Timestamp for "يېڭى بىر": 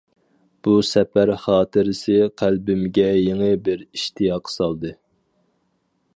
3.27-3.85